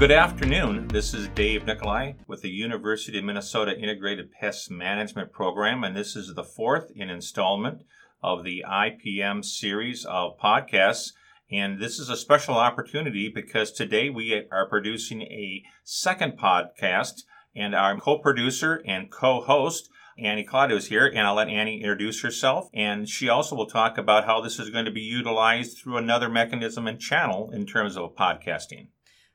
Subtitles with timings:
[0.00, 0.88] good afternoon.
[0.88, 6.16] This is Dave Nicolai with the University of Minnesota Integrated Pest Management Program, and this
[6.16, 7.82] is the fourth in installment
[8.22, 11.12] of the IPM series of podcasts.
[11.52, 17.74] And this is a special opportunity because today we are producing a second podcast, and
[17.74, 21.08] our co producer and co host, Annie Klodd, is here.
[21.08, 22.70] And I'll let Annie introduce herself.
[22.72, 26.30] And she also will talk about how this is going to be utilized through another
[26.30, 28.86] mechanism and channel in terms of podcasting.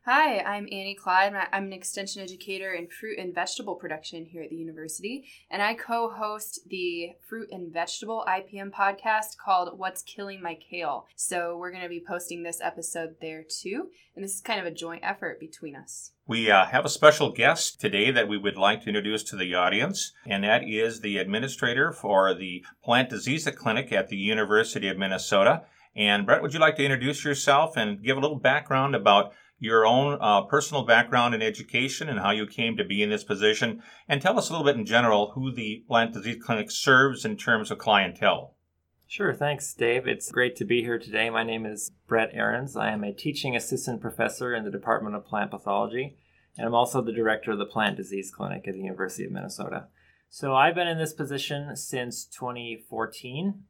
[0.08, 1.34] Hi, I'm Annie Klodd.
[1.52, 5.74] I'm an extension educator in fruit and vegetable production here at the university, and I
[5.74, 11.08] co host the fruit and vegetable IPM podcast called What's Killing My Kale.
[11.16, 14.68] So, we're going to be posting this episode there too, and this is kind of
[14.68, 16.12] a joint effort between us.
[16.28, 19.56] We uh, have a special guest today that we would like to introduce to the
[19.56, 25.00] audience, and that is the administrator for the Plant Disease Clinic at the University of
[25.00, 25.64] Minnesota.
[25.96, 29.34] And Brett, would you like to introduce yourself and give a little background about
[29.66, 33.24] your own uh, personal background in education and how you came to be in this
[33.24, 37.26] position, and tell us a little bit in general who the Plant Disease Clinic serves
[37.26, 38.54] in terms of clientele.
[39.08, 40.08] Sure, thanks, Dave.
[40.08, 41.30] It's great to be here today.
[41.30, 42.76] My name is Brett Arenz.
[42.76, 46.18] I am a teaching assistant professor in the Department of Plant Pathology,
[46.58, 49.88] and I'm also the director of the Plant Disease Clinic at the University of Minnesota.
[50.30, 53.64] So I've been in this position since 2014.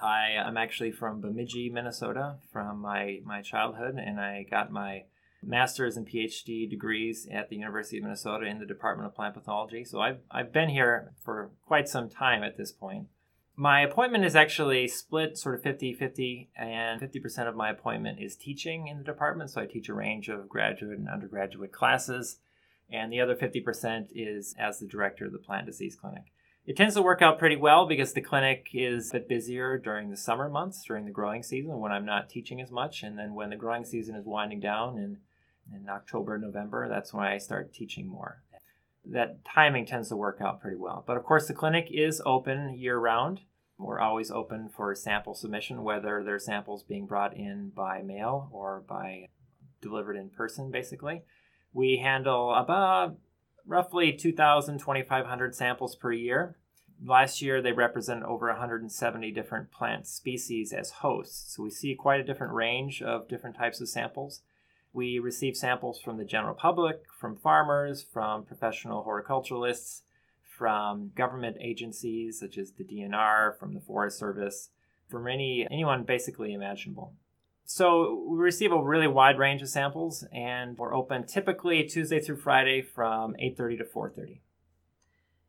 [0.00, 5.04] I am actually from Bemidji, Minnesota, from my, my childhood, and I got my
[5.46, 9.84] master's and PhD degrees at the University of Minnesota in the Department of Plant Pathology.
[9.84, 13.08] So I've, I've been here for quite some time at this point.
[13.56, 18.34] My appointment is actually split sort of 50 50, and 50% of my appointment is
[18.34, 19.50] teaching in the department.
[19.50, 22.38] So I teach a range of graduate and undergraduate classes,
[22.90, 26.24] and the other 50% is as the director of the Plant Disease Clinic.
[26.66, 30.10] It tends to work out pretty well because the clinic is a bit busier during
[30.10, 33.02] the summer months, during the growing season when I'm not teaching as much.
[33.02, 35.18] And then when the growing season is winding down and
[35.72, 38.42] in October, November, that's when I start teaching more.
[39.04, 41.04] That timing tends to work out pretty well.
[41.06, 43.40] But of course, the clinic is open year round.
[43.78, 48.82] We're always open for sample submission, whether they're samples being brought in by mail or
[48.86, 49.28] by
[49.82, 51.22] delivered in person, basically.
[51.72, 53.18] We handle about
[53.66, 56.56] roughly 2,000, 2,500 samples per year.
[57.04, 61.54] Last year, they represent over 170 different plant species as hosts.
[61.54, 64.42] So we see quite a different range of different types of samples.
[64.94, 70.02] We receive samples from the general public, from farmers, from professional horticulturalists,
[70.40, 74.70] from government agencies such as the DNR, from the Forest Service,
[75.10, 77.12] from any anyone basically imaginable.
[77.64, 82.36] So we receive a really wide range of samples, and we're open typically Tuesday through
[82.36, 84.42] Friday from 8:30 to 4:30.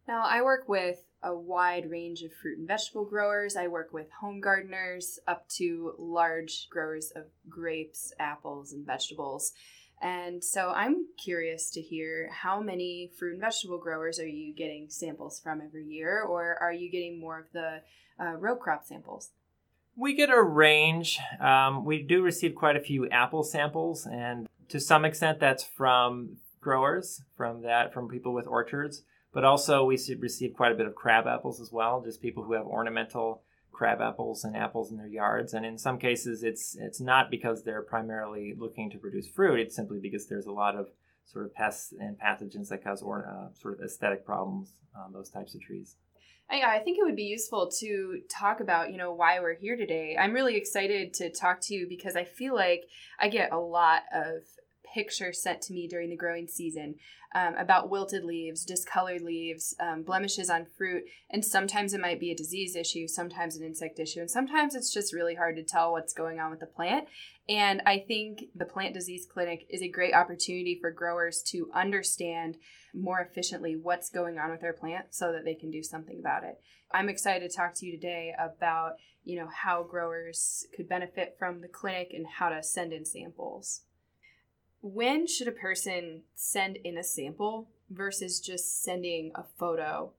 [0.08, 3.56] Now I work with a wide range of fruit and vegetable growers.
[3.56, 9.54] I work with home gardeners up to large growers of grapes, apples, and vegetables.
[10.02, 14.88] And so I'm curious to hear how many fruit and vegetable growers are you getting
[14.90, 17.82] samples from every year, or are you getting more of the
[18.20, 19.32] uh, row crop samples?
[19.96, 21.20] We get a range.
[21.40, 26.38] Um, we do receive quite a few apple samples, and to some extent, that's from
[26.60, 29.04] growers, from that, from people with orchards.
[29.36, 32.54] But also, we receive quite a bit of crab apples as well, just people who
[32.54, 35.54] have ornamental crab apples and apples in their yards.
[35.54, 39.60] And in some cases, it's it's not because they're primarily looking to produce fruit.
[39.60, 40.88] It's simply because there's a lot of
[41.26, 45.30] sort of pests and pathogens that cause or, uh, sort of aesthetic problems on those
[45.30, 45.98] types of trees.
[46.50, 49.76] Yeah, I think it would be useful to talk about, you know, why we're here
[49.76, 50.16] today.
[50.18, 52.84] I'm really excited to talk to you because I feel like
[53.20, 54.44] I get a lot of
[54.96, 56.96] pictures sent to me during the growing season
[57.36, 62.32] um, about wilted leaves, discolored leaves, um, blemishes on fruit, and sometimes it might be
[62.32, 65.92] a disease issue, sometimes an insect issue, and sometimes it's just really hard to tell
[65.92, 67.10] what's going on with the plant.
[67.50, 72.56] And I think the Plant Disease Clinic is a great opportunity for growers to understand
[72.94, 76.46] more efficiently what's going on with their plant so that they can do something about
[76.46, 76.58] it.
[76.94, 78.94] I'm excited to talk to you today about,
[79.26, 83.82] you know, how growers could benefit from the clinic and how to send in samples
[84.86, 90.12] when should a person send in a sample versus just sending a photo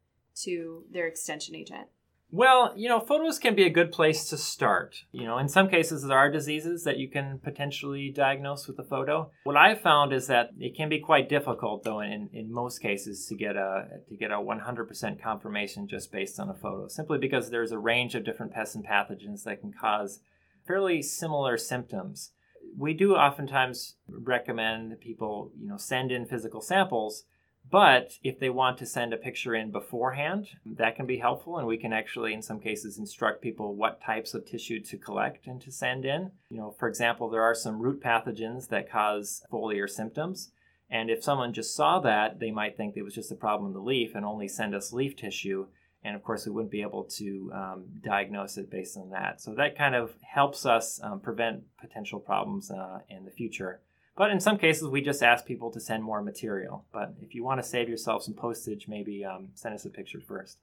[0.42, 1.86] to their extension agent?
[2.32, 5.04] Well, you know, photos can be a good place to start.
[5.12, 8.82] You know, in some cases, there are diseases that you can potentially diagnose with a
[8.82, 9.30] photo.
[9.44, 13.26] What I've found is that it can be quite difficult, though, in, in most cases,
[13.26, 17.50] to get a to get a 100% confirmation just based on a photo, simply because
[17.50, 20.18] there's a range of different pests and pathogens that can cause
[20.66, 22.32] fairly similar symptoms
[22.76, 27.24] we do oftentimes recommend that people, you know, send in physical samples.
[27.68, 31.58] But if they want to send a picture in beforehand, that can be helpful.
[31.58, 35.48] And we can actually, in some cases, instruct people what types of tissue to collect
[35.48, 36.30] and to send in.
[36.48, 40.52] You know, for example, there are some root pathogens that cause foliar symptoms.
[40.88, 43.74] And if someone just saw that, they might think it was just a problem in
[43.74, 45.66] the leaf and only send us leaf tissue.
[46.06, 49.40] And of course, we wouldn't be able to um, diagnose it based on that.
[49.40, 53.80] So that kind of helps us um, prevent potential problems uh, in the future.
[54.16, 56.84] But in some cases, we just ask people to send more material.
[56.92, 60.20] But if you want to save yourself some postage, maybe um, send us a picture
[60.20, 60.58] first.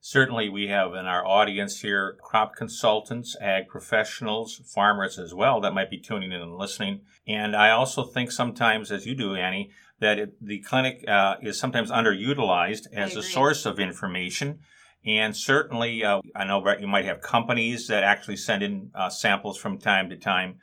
[0.00, 5.74] Certainly, we have in our audience here crop consultants, ag professionals, farmers as well that
[5.74, 7.02] might be tuning in and listening.
[7.26, 9.70] And I also think sometimes, as you do, Annie,
[10.00, 14.60] that it, the clinic uh, is sometimes underutilized as a source of information.
[15.04, 19.08] And certainly, uh, I know Brett, you might have companies that actually send in uh,
[19.08, 20.56] samples from time to time.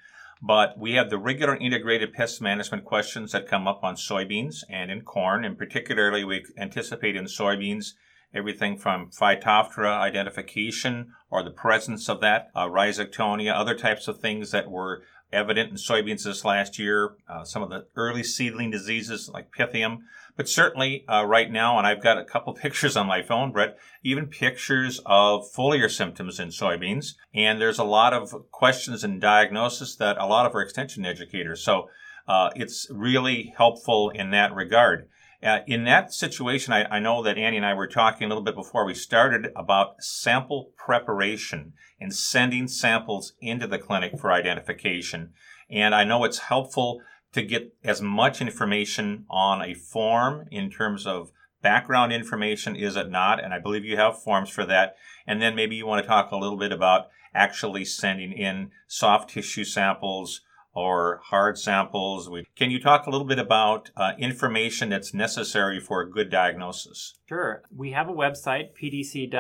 [0.46, 4.92] But we have the regular integrated pest management questions that come up on soybeans and
[4.92, 5.46] in corn.
[5.46, 7.94] And particularly, we anticipate in soybeans
[8.34, 14.52] everything from Phytophthora identification or the presence of that, uh, Rhizoctonia, other types of things
[14.52, 15.04] that were
[15.34, 20.04] evident in soybeans this last year, uh, some of the early seedling diseases like Pythium.
[20.36, 23.78] But certainly uh, right now, and I've got a couple pictures on my phone, Brett,
[24.04, 27.14] even pictures of foliar symptoms in soybeans.
[27.34, 31.64] And there's a lot of questions and diagnosis that a lot of our extension educators.
[31.64, 31.90] So
[32.28, 35.10] uh, it's really helpful in that regard.
[35.44, 38.44] Uh, in that situation, I, I, know that Annie and I were talking a little
[38.44, 45.34] bit before we started about sample preparation and sending samples into the clinic for identification.
[45.70, 47.02] And I know it's helpful
[47.34, 51.32] to get as much information on a form in terms of
[51.62, 53.44] background information, is it not?
[53.44, 54.96] And I believe you have forms for that.
[55.28, 59.32] And then maybe you want to talk a little bit about actually sending in soft
[59.32, 60.42] tissue samples
[60.74, 62.30] or hard samples.
[62.56, 67.14] Can you talk a little bit about uh, information that's necessary for a good diagnosis?
[67.28, 67.64] Sure.
[67.76, 69.32] We have a website, pdc.umn.edu,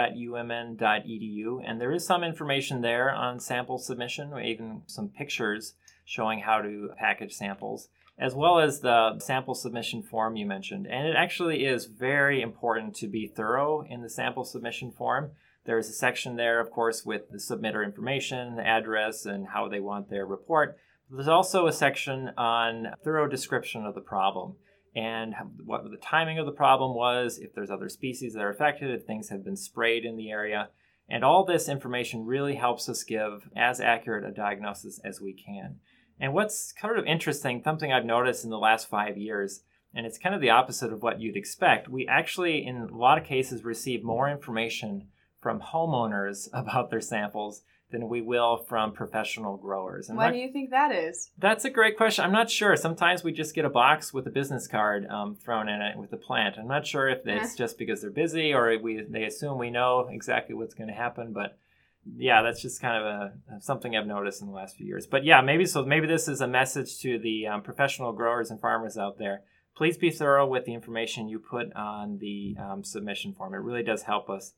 [1.65, 5.73] and there is some information there on sample submission, or even some pictures
[6.05, 7.87] showing how to package samples,
[8.19, 10.85] as well as the sample submission form you mentioned.
[10.85, 15.31] And it actually is very important to be thorough in the sample submission form.
[15.65, 19.79] There's a section there, of course, with the submitter information, the address, and how they
[19.79, 20.77] want their report.
[21.09, 24.55] There's also a section on thorough description of the problem
[24.95, 25.33] and
[25.63, 29.05] what the timing of the problem was, if there's other species that are affected, if
[29.05, 30.69] things have been sprayed in the area.
[31.09, 35.77] And all this information really helps us give as accurate a diagnosis as we can.
[36.19, 39.61] And what's kind of interesting, something I've noticed in the last five years,
[39.95, 43.17] and it's kind of the opposite of what you'd expect, we actually, in a lot
[43.17, 45.07] of cases, receive more information
[45.41, 47.63] from homeowners about their samples
[47.93, 50.09] than we will from professional growers.
[50.09, 51.29] And Why do you think that is?
[51.37, 52.25] That's a great question.
[52.25, 52.75] I'm not sure.
[52.75, 56.09] Sometimes we just get a box with a business card um, thrown in it with
[56.09, 56.57] the plant.
[56.57, 60.09] I'm not sure if it's just because they're busy or we they assume we know
[60.11, 61.57] exactly what's going to happen, but
[62.17, 65.05] yeah, that's just kind of a something I've noticed in the last few years.
[65.05, 65.85] But yeah, maybe so.
[65.85, 69.43] Maybe this is a message to the um, professional growers and farmers out there.
[69.75, 73.53] Please be thorough with the information you put on the um, submission form.
[73.53, 74.53] It really does help us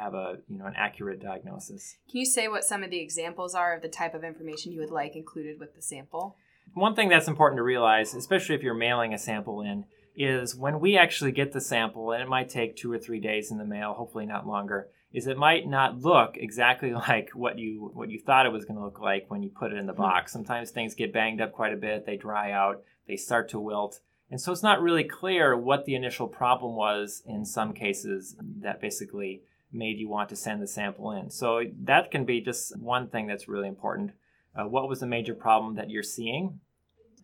[0.00, 1.96] have a you know an accurate diagnosis.
[2.10, 4.80] Can you say what some of the examples are of the type of information you
[4.80, 6.36] would like included with the sample?
[6.74, 9.84] One thing that's important to realize, especially if you're mailing a sample in,
[10.16, 13.50] is when we actually get the sample, and it might take two or three days
[13.50, 17.90] in the mail, hopefully not longer, is it might not look exactly like what you
[17.94, 19.92] what you thought it was going to look like when you put it in the
[19.92, 20.02] hmm.
[20.02, 20.32] box.
[20.32, 24.00] Sometimes things get banged up quite a bit, they dry out, they start to wilt.
[24.30, 28.80] And so it's not really clear what the initial problem was in some cases that
[28.80, 29.42] basically
[29.72, 31.30] made you want to send the sample in.
[31.30, 34.12] So that can be just one thing that's really important.
[34.54, 36.60] Uh, what was the major problem that you're seeing?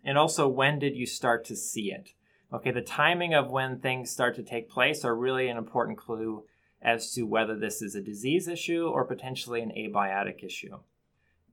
[0.04, 2.10] And also, when did you start to see it?
[2.52, 6.44] Okay, the timing of when things start to take place are really an important clue
[6.80, 10.78] as to whether this is a disease issue or potentially an abiotic issue.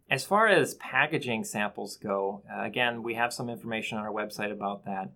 [0.10, 4.52] As far as packaging samples go, uh, again, we have some information on our website
[4.52, 5.10] about that.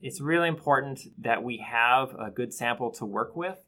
[0.00, 3.58] It's really important that we have a good sample to work with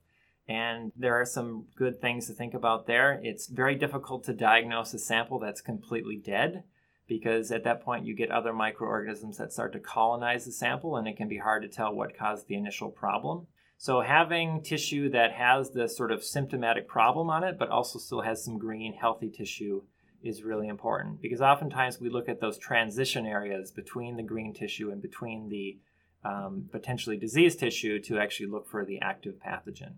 [0.48, 3.20] and there are some good things to think about there.
[3.22, 6.62] It's very difficult to diagnose a sample that's completely dead
[7.08, 11.08] because at that point you get other microorganisms that start to colonize the sample and
[11.08, 13.46] it can be hard to tell what caused the initial problem.
[13.78, 18.22] So having tissue that has the sort of symptomatic problem on it but also still
[18.22, 19.82] has some green healthy tissue
[20.22, 24.90] is really important because oftentimes we look at those transition areas between the green tissue
[24.90, 25.78] and between the
[26.24, 29.94] um, potentially diseased tissue to actually look for the active pathogen.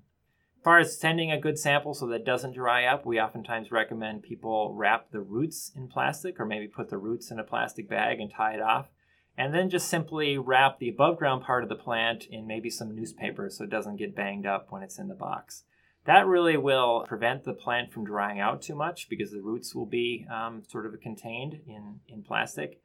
[0.68, 3.72] As far as sending a good sample so that it doesn't dry up, we oftentimes
[3.72, 7.88] recommend people wrap the roots in plastic or maybe put the roots in a plastic
[7.88, 8.90] bag and tie it off.
[9.34, 12.94] And then just simply wrap the above ground part of the plant in maybe some
[12.94, 15.64] newspaper so it doesn't get banged up when it's in the box.
[16.04, 19.86] That really will prevent the plant from drying out too much because the roots will
[19.86, 22.82] be um, sort of contained in, in plastic.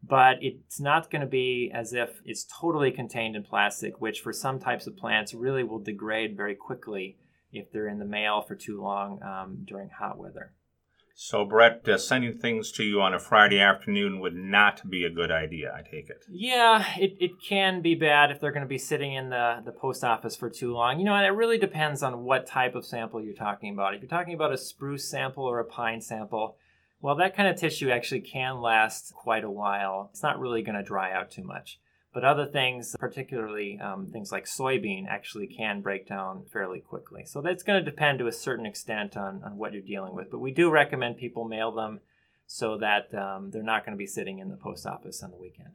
[0.00, 4.32] but it's not going to be as if it's totally contained in plastic, which for
[4.32, 7.16] some types of plants really will degrade very quickly
[7.54, 10.52] if they're in the mail for too long um, during hot weather.
[11.16, 15.10] So, Brett, uh, sending things to you on a Friday afternoon would not be a
[15.10, 16.24] good idea, I take it.
[16.28, 19.70] Yeah, it, it can be bad if they're going to be sitting in the, the
[19.70, 20.98] post office for too long.
[20.98, 23.94] You know, and it really depends on what type of sample you're talking about.
[23.94, 26.56] If you're talking about a spruce sample or a pine sample,
[27.00, 30.08] well, that kind of tissue actually can last quite a while.
[30.10, 31.78] It's not really going to dry out too much.
[32.14, 37.24] But other things, particularly um, things like soybean, actually can break down fairly quickly.
[37.26, 40.30] So that's going to depend to a certain extent on, on what you're dealing with.
[40.30, 42.00] But we do recommend people mail them
[42.46, 45.36] so that um, they're not going to be sitting in the post office on the
[45.36, 45.70] weekend.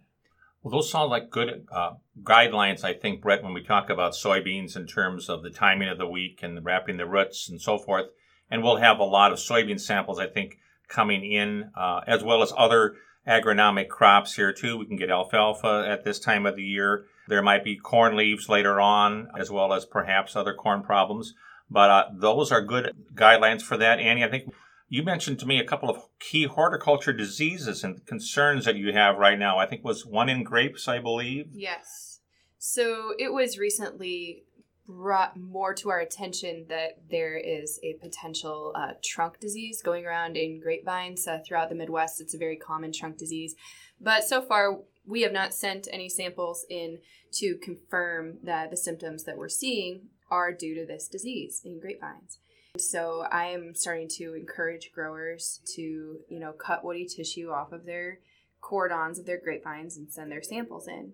[0.64, 4.78] Well, those sound like good uh, guidelines, I think, Brett, when we talk about soybeans
[4.78, 8.06] in terms of the timing of the week and wrapping the roots and so forth.
[8.50, 12.42] And we'll have a lot of soybean samples, I think, coming in, uh, as well
[12.42, 12.96] as other
[13.28, 14.78] agronomic crops here too.
[14.78, 17.06] We can get alfalfa at this time of the year.
[17.28, 21.34] There might be corn leaves later on, as well as perhaps other corn problems.
[21.70, 24.00] But uh, those are good guidelines for that.
[24.00, 24.52] Annie, I think
[24.88, 29.18] you mentioned to me a couple of key horticulture diseases and concerns that you have
[29.18, 29.60] right now.
[29.60, 31.50] I think was one in grapes, I believe.
[31.54, 32.22] Yes.
[32.58, 34.44] So it was recently
[34.90, 40.36] brought more to our attention that there is a potential uh, trunk disease going around
[40.36, 42.20] in grapevines uh, throughout the Midwest.
[42.20, 43.56] It's a very common trunk disease.
[44.02, 46.98] But so far, we have not sent any samples in
[47.34, 52.40] to confirm that the symptoms that we're seeing are due to this disease in grapevines.
[52.78, 57.86] So I am starting to encourage growers to, you know, cut woody tissue off of
[57.86, 58.20] their
[58.62, 61.14] cordons of their grapevines and send their samples in.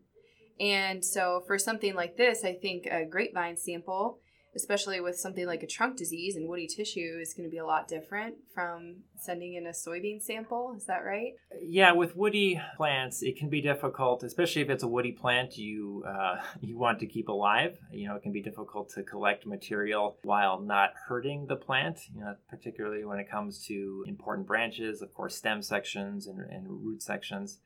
[0.60, 4.20] And so, for something like this, I think a grapevine sample,
[4.56, 7.66] especially with something like a trunk disease and woody tissue, is going to be a
[7.66, 10.74] lot different from sending in a soybean sample.
[10.78, 11.34] Is that right?
[11.62, 16.06] Yeah, with woody plants, it can be difficult, especially if it's a woody plant you
[16.08, 17.78] uh, you want to keep alive.
[17.92, 22.00] You know, it can be difficult to collect material while not hurting the plant.
[22.14, 26.66] You know, particularly when it comes to important branches, of course, stem sections and, and
[26.70, 27.60] root sections.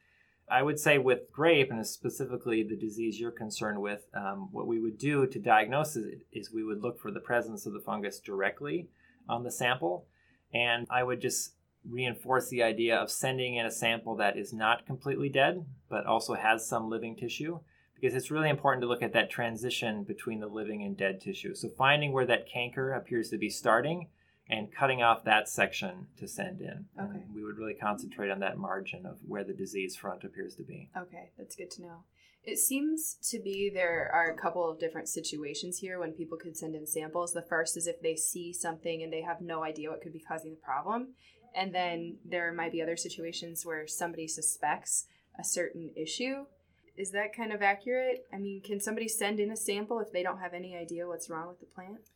[0.51, 4.79] I would say with grape, and specifically the disease you're concerned with, um, what we
[4.79, 8.19] would do to diagnose it is we would look for the presence of the fungus
[8.19, 8.89] directly
[9.27, 10.07] on the sample.
[10.53, 11.53] And I would just
[11.87, 16.33] reinforce the idea of sending in a sample that is not completely dead, but also
[16.33, 17.59] has some living tissue,
[17.95, 21.53] because it's really important to look at that transition between the living and dead tissue.
[21.53, 24.07] So finding where that canker appears to be starting
[24.49, 26.85] and cutting off that section to send in.
[26.99, 27.19] Okay.
[27.19, 30.63] And we would really concentrate on that margin of where the disease front appears to
[30.63, 30.89] be.
[30.97, 32.03] Okay, that's good to know.
[32.43, 36.57] It seems to be there are a couple of different situations here when people could
[36.57, 37.33] send in samples.
[37.33, 40.23] The first is if they see something and they have no idea what could be
[40.25, 41.13] causing the problem.
[41.55, 45.05] And then there might be other situations where somebody suspects
[45.37, 46.45] a certain issue.
[46.97, 48.25] Is that kind of accurate?
[48.33, 51.29] I mean, can somebody send in a sample if they don't have any idea what's
[51.29, 52.09] wrong with the plant?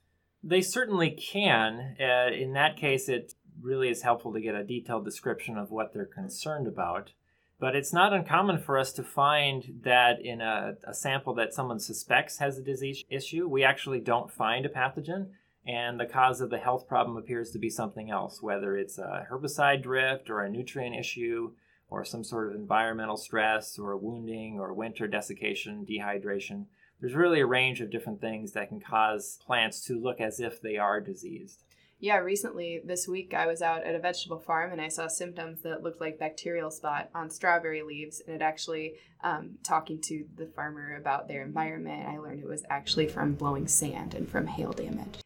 [0.44, 1.96] They certainly can.
[2.00, 5.94] Uh, in that case, it really is helpful to get a detailed description of what
[5.94, 7.12] they're concerned about.
[7.60, 11.80] But it's not uncommon for us to find that in a, a sample that someone
[11.80, 15.30] suspects has a disease issue, we actually don't find a pathogen,
[15.66, 19.26] and the cause of the health problem appears to be something else, whether it's a
[19.32, 21.54] herbicide drift or a nutrient issue
[21.90, 26.66] or some sort of environmental stress or wounding or winter desiccation, dehydration
[27.04, 30.62] there's really a range of different things that can cause plants to look as if
[30.62, 31.62] they are diseased.
[32.00, 35.64] Yeah, recently this week I was out at a vegetable farm and I saw symptoms
[35.64, 38.22] that looked like bacterial spot on strawberry leaves.
[38.26, 42.64] And it actually, um, talking to the farmer about their environment, I learned it was
[42.70, 45.20] actually from blowing sand and from hail damage.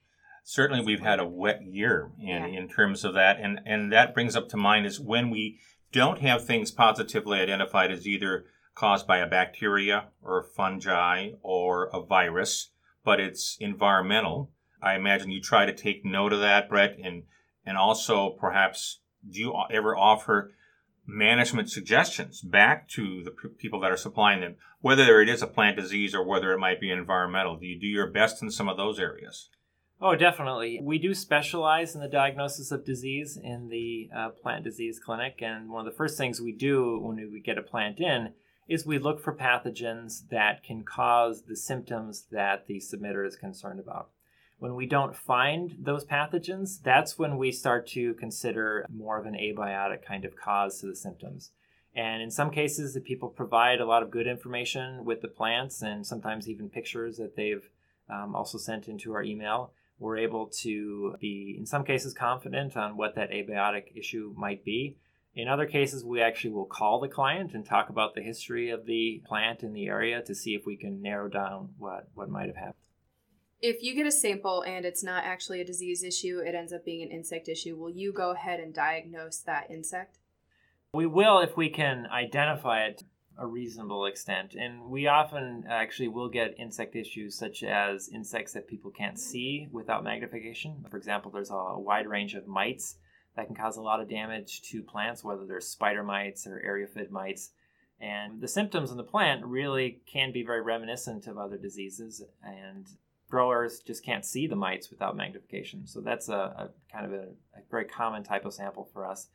[0.43, 2.47] Certainly, we've had a wet year in, yeah.
[2.47, 3.37] in terms of that.
[3.39, 5.59] And, and that brings up to mind is when we
[5.91, 8.45] don't have things positively identified as either
[8.77, 12.69] caused by a bacteria or a fungi or a virus,
[13.03, 14.51] but it's environmental.
[14.81, 17.23] I imagine you try to take note of that, Brett, and
[17.65, 20.51] and also perhaps do you ever offer
[21.05, 25.47] management suggestions back to the p- people that are supplying them, whether it is a
[25.47, 27.57] plant disease or whether it might be environmental?
[27.57, 29.49] Do you do your best in some of those areas?
[29.99, 30.79] Oh, definitely.
[30.81, 35.71] We do specialize in the diagnosis of disease in the uh, plant disease clinic, and
[35.71, 38.33] one of the first things we do when we get a plant in
[38.67, 43.79] is we look for pathogens that can cause the symptoms that the submitter is concerned
[43.79, 44.09] about.
[44.59, 49.35] When we don't find those pathogens, that's when we start to consider more of an
[49.35, 51.51] abiotic kind of cause to the symptoms.
[51.95, 55.81] And in some cases, the people provide a lot of good information with the plants
[55.81, 57.69] and sometimes even pictures that they've
[58.09, 59.71] um, also sent into our email.
[59.99, 64.97] We're able to be, in some cases, confident on what that abiotic issue might be
[65.37, 68.87] In other cases, we actually will call the client and talk about the history of
[68.87, 72.47] the plant in the area to see if we can narrow down what, what might
[72.47, 72.73] have happened.
[73.61, 76.83] If you get a sample and it's not actually a disease issue, it ends up
[76.83, 80.17] being an insect issue, will you go ahead and diagnose that insect?
[80.91, 83.03] We will if we can identify it
[83.37, 84.55] a reasonable extent.
[84.55, 89.67] And we often actually will get insect issues such as insects that people can't see
[89.71, 90.83] without magnification.
[90.89, 92.95] For example, there's a wide range of mites
[93.37, 97.11] that can cause a lot of damage to plants, whether they're spider mites or eriophyid
[97.11, 97.51] mites.
[98.01, 102.85] And the symptoms in the plant really can be very reminiscent of other diseases, and
[103.29, 105.85] growers just can't see the mites without magnification.
[105.87, 107.23] So that's a, a kind of a,
[107.55, 109.27] a very common type of sample for us.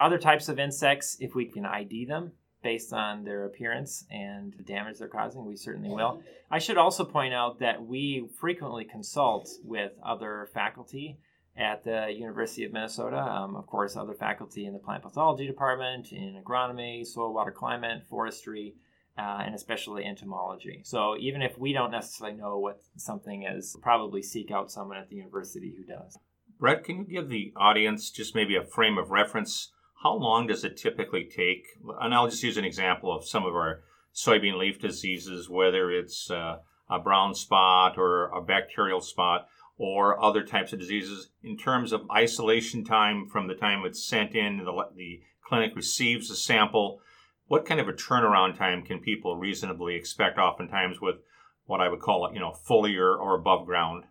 [0.00, 4.62] Other types of insects, if we can ID them based on their appearance and the
[4.62, 6.22] damage they're causing, we certainly will.
[6.50, 11.18] I should also point out that we frequently consult with other faculty
[11.56, 13.18] at the University of Minnesota.
[13.18, 18.02] Um, of course, other faculty in the plant pathology department, in agronomy, soil, water, climate,
[18.08, 18.74] forestry,
[19.18, 20.80] uh, and especially entomology.
[20.84, 25.10] So even if we don't necessarily know what something is, probably seek out someone at
[25.10, 26.18] the university who does.
[26.58, 29.72] Brett, can you give the audience just maybe a frame of reference?
[30.02, 31.66] How long does it typically take?
[32.00, 33.82] And I'll just use an example of some of our
[34.14, 39.46] soybean leaf diseases, whether it's uh, a brown spot or a bacterial spot
[39.82, 44.34] or other types of diseases in terms of isolation time from the time it's sent
[44.34, 47.00] in, the, the clinic receives the sample.
[47.46, 51.16] What kind of a turnaround time can people reasonably expect oftentimes with
[51.64, 54.04] what I would call, it, you know, foliar or above ground?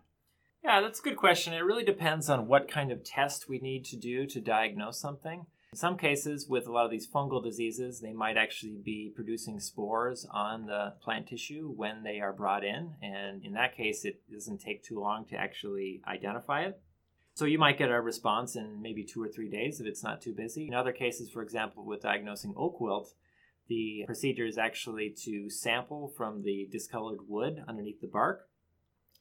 [0.64, 1.52] Yeah, that's a good question.
[1.52, 5.46] It really depends on what kind of test we need to do to diagnose something.
[5.72, 9.60] In some cases, with a lot of these fungal diseases, they might actually be producing
[9.60, 12.94] spores on the plant tissue when they are brought in.
[13.00, 16.80] And in that case, it doesn't take too long to actually identify it.
[17.34, 20.20] So you might get a response in maybe two or three days if it's not
[20.20, 20.66] too busy.
[20.66, 23.14] In other cases, for example, with diagnosing oak wilt,
[23.68, 28.48] the procedure is actually to sample from the discolored wood underneath the bark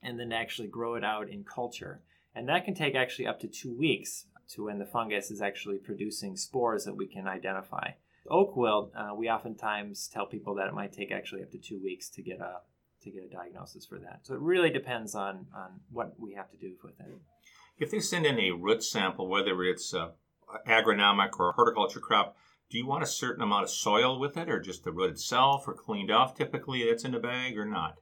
[0.02, 2.02] and then actually grow it out in culture.
[2.34, 5.78] And that can take actually up to two weeks to when the fungus is actually
[5.78, 7.92] producing spores that we can identify.
[8.30, 11.80] Oak wilt, uh, we oftentimes tell people that it might take actually up to two
[11.82, 12.62] weeks to get a
[13.04, 14.20] to get a diagnosis for that.
[14.24, 17.06] So it really depends on on what we have to do with it.
[17.78, 20.12] If they send in a root sample, whether it's a
[20.68, 22.36] agronomic or a horticulture crop,
[22.70, 25.68] do you want a certain amount of soil with it, or just the root itself,
[25.68, 26.36] or cleaned off?
[26.36, 27.96] Typically, that's in the bag or not.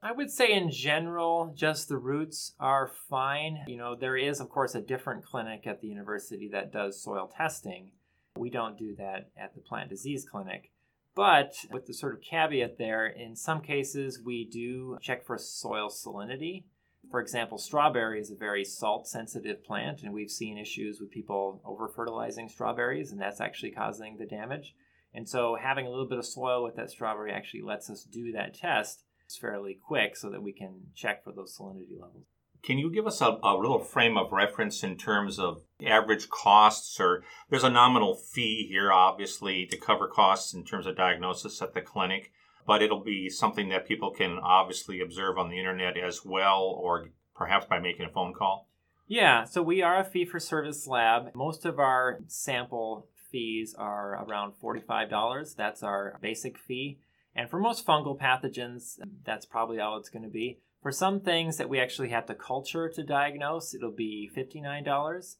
[0.00, 3.64] I would say in general, just the roots are fine.
[3.66, 7.26] You know, there is, of course, a different clinic at the university that does soil
[7.26, 7.90] testing.
[8.36, 10.70] We don't do that at the plant disease clinic.
[11.16, 15.88] But with the sort of caveat there, in some cases, we do check for soil
[15.88, 16.62] salinity.
[17.10, 21.60] For example, strawberry is a very salt sensitive plant, and we've seen issues with people
[21.64, 24.76] over fertilizing strawberries, and that's actually causing the damage.
[25.12, 28.30] And so, having a little bit of soil with that strawberry actually lets us do
[28.32, 29.02] that test
[29.36, 32.24] fairly quick so that we can check for those salinity levels.
[32.62, 36.98] Can you give us a, a little frame of reference in terms of average costs?
[36.98, 41.74] Or there's a nominal fee here, obviously, to cover costs in terms of diagnosis at
[41.74, 42.32] the clinic,
[42.66, 47.10] but it'll be something that people can obviously observe on the internet as well, or
[47.34, 48.68] perhaps by making a phone call.
[49.06, 51.34] Yeah, so we are a fee for service lab.
[51.34, 55.56] Most of our sample fees are around $45.
[55.56, 56.98] That's our basic fee.
[57.38, 60.58] And for most fungal pathogens, that's probably all it's going to be.
[60.82, 65.36] For some things that we actually have to culture to diagnose, it'll be $59.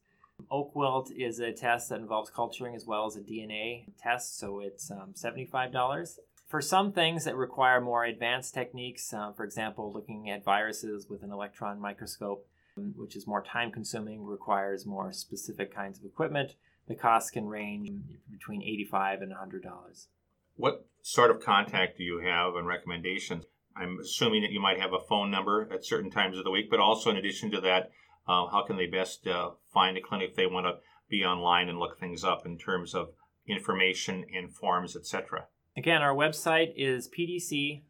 [0.48, 4.60] Oak wilt is a test that involves culturing as well as a DNA test, so
[4.60, 6.18] it's um, $75.
[6.46, 11.24] For some things that require more advanced techniques, uh, for example, looking at viruses with
[11.24, 12.46] an electron microscope,
[12.94, 16.54] which is more time consuming, requires more specific kinds of equipment,
[16.86, 17.90] the cost can range
[18.30, 20.06] between 85 and $100.
[20.54, 23.44] What sort of contact do you have and recommendations?
[23.76, 26.68] I'm assuming that you might have a phone number at certain times of the week,
[26.70, 27.90] but also in addition to that,
[28.26, 31.68] uh, how can they best uh, find a clinic if they want to be online
[31.68, 33.10] and look things up in terms of
[33.46, 35.46] information and forms, etc.?
[35.76, 37.82] Again, our website is pdc.umn.edu.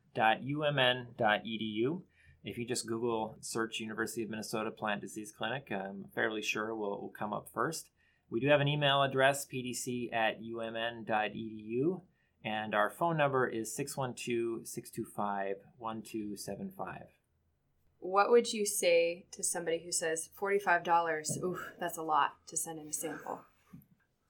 [2.44, 7.00] If you just Google search University of Minnesota Plant Disease Clinic, I'm fairly sure will
[7.00, 7.90] will come up first.
[8.30, 12.02] We do have an email address, pdc at umn.edu
[12.48, 17.02] and our phone number is 612 625 1275.
[18.00, 21.42] What would you say to somebody who says $45?
[21.44, 23.40] Oof, that's a lot to send in a sample.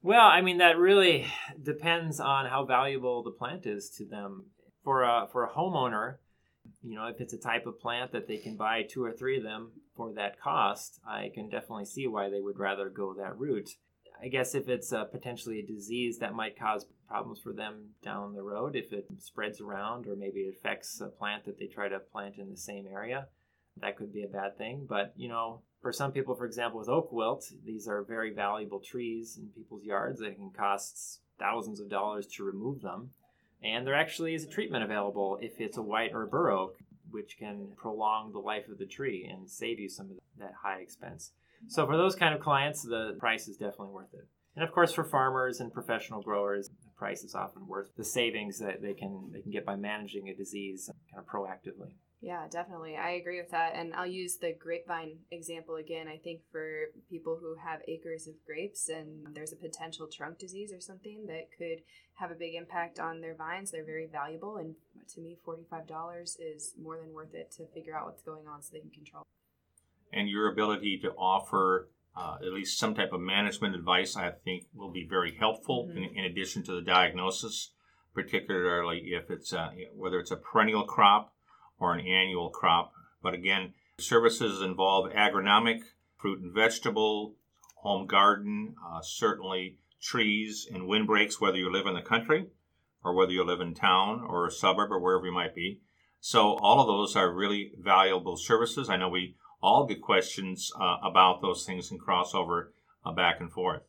[0.03, 1.27] Well, I mean that really
[1.63, 4.47] depends on how valuable the plant is to them.
[4.85, 6.17] For a for a homeowner,
[6.83, 9.37] you know, if it's a type of plant that they can buy two or three
[9.37, 13.39] of them for that cost, I can definitely see why they would rather go that
[13.39, 13.71] route.
[14.21, 18.35] I guess if it's uh, potentially a disease that might cause problems for them down
[18.35, 21.89] the road, if it spreads around or maybe it affects a plant that they try
[21.89, 23.29] to plant in the same area,
[23.81, 24.87] that could be a bad thing.
[24.89, 28.81] But, you know, for some people, for example, with oak wilt, these are very valuable
[28.81, 30.21] trees in people's yards.
[30.21, 33.11] It can cost thousands of dollars to remove them.
[33.63, 36.79] And there actually is a treatment available if it's a white or a bur oak,
[37.11, 40.81] which can prolong the life of the tree and save you some of that high
[40.81, 41.33] expense.
[41.67, 44.27] So for those kind of clients, the price is definitely worth it.
[44.55, 48.59] And of course, for farmers and professional growers, the price is often worth the savings
[48.59, 51.93] that they can they can get by managing a disease kind of proactively.
[52.21, 52.97] Yeah, definitely.
[52.97, 53.75] I agree with that.
[53.77, 56.09] And I'll use the grapevine example again.
[56.09, 60.73] I think for people who have acres of grapes and there's a potential trunk disease
[60.73, 61.83] or something that could
[62.15, 64.57] have a big impact on their vines, they're very valuable.
[64.57, 64.75] And
[65.15, 68.71] to me, $45 is more than worth it to figure out what's going on so
[68.73, 69.23] they can control.
[70.13, 74.65] And your ability to offer uh, at least some type of management advice, I think,
[74.75, 75.99] will be very helpful mm-hmm.
[75.99, 77.73] in, in, addition to the diagnosis,
[78.15, 81.33] particularly if it's a, whether it's a perennial crop
[81.79, 82.93] or an annual crop.
[83.23, 85.81] But again, services involve agronomic,
[86.17, 87.37] fruit and vegetable,
[87.77, 92.47] home garden, uh, certainly trees and windbreaks, whether you live in the country
[93.05, 95.81] or whether you live in town or a suburb or wherever you might be.
[96.21, 98.89] So all of those are really valuable services.
[98.89, 102.69] I know we all get questions uh, about those things and crossover
[103.05, 103.83] uh, back and forth.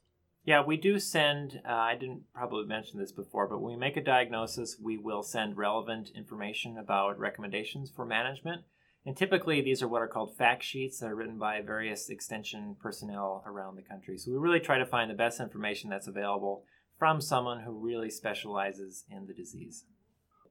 [0.45, 3.97] Yeah, we do send, uh, I didn't probably mention this before, but when we make
[3.97, 8.63] a diagnosis, we will send relevant information about recommendations for management.
[9.05, 12.75] And typically, these are what are called fact sheets that are written by various extension
[12.81, 14.17] personnel around the country.
[14.17, 16.63] So we really try to find the best information that's available
[16.97, 19.85] from someone who really specializes in the disease.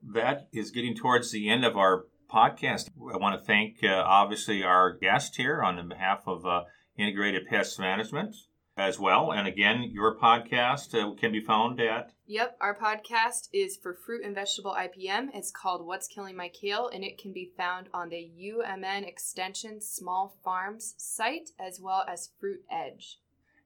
[0.03, 2.89] That is getting towards the end of our podcast.
[3.13, 6.65] I want to thank, uh, obviously, our guest here on behalf of uh,
[6.97, 8.35] Integrated Pest Management
[8.79, 9.33] as well.
[9.33, 12.13] And again, your podcast uh, can be found at.
[12.27, 15.29] Yep, our podcast is for fruit and vegetable IPM.
[15.35, 19.81] It's called What's Killing My Kale, and it can be found on the UMN Extension
[19.81, 23.19] Small Farms site as well as Fruit Edge.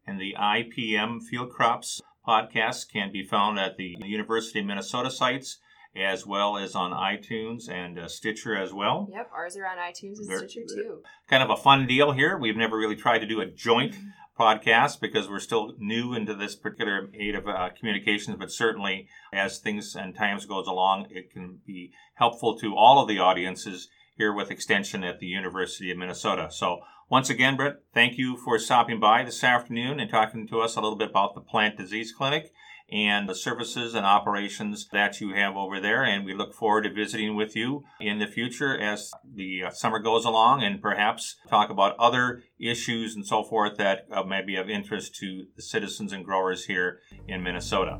[0.06, 5.58] And the IPM Field Crops podcast can be found at the University of Minnesota sites
[5.94, 9.08] as well as on iTunes and uh, Stitcher as well.
[9.12, 11.02] Yep, ours are on iTunes and Stitcher too.
[11.28, 12.38] Kind of a fun deal here.
[12.38, 14.42] We've never really tried to do a joint mm-hmm.
[14.42, 19.58] podcast because we're still new into this particular age of uh, communications, but certainly as
[19.58, 24.32] things and times goes along, it can be helpful to all of the audiences here
[24.32, 26.48] with Extension at the University of Minnesota.
[26.50, 30.76] So once again, Brett, thank you for stopping by this afternoon and talking to us
[30.76, 32.52] a little bit about the Plant Disease Clinic
[32.92, 36.04] and the services and operations that you have over there.
[36.04, 39.98] And we look forward to visiting with you in the future as the uh, summer
[39.98, 44.56] goes along and perhaps talk about other issues and so forth that uh, may be
[44.56, 47.98] of interest to the citizens and growers here in Minnesota.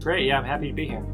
[0.00, 0.26] Great.
[0.26, 1.04] Yeah, I'm happy to be here.